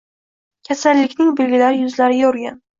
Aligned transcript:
Kasallikning 0.69 1.31
belgilari 1.43 1.81
yuzlariga 1.85 2.29
urgan. 2.35 2.63